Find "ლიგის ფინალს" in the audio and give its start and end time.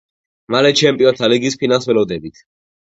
1.35-1.89